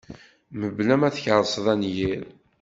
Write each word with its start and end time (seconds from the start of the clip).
Mebla 0.59 0.95
ma 0.99 1.09
tkerseḍ 1.15 1.65
anyir 1.73 2.21